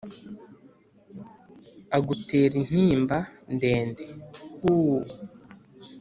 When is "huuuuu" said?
4.59-5.05